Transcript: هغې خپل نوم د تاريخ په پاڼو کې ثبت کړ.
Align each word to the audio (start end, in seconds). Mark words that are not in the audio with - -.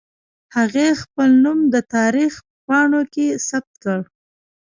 هغې 0.55 0.87
خپل 1.01 1.29
نوم 1.43 1.59
د 1.73 1.75
تاريخ 1.95 2.33
په 2.45 2.51
پاڼو 2.67 3.01
کې 3.13 3.27
ثبت 3.47 3.73
کړ. 3.83 3.99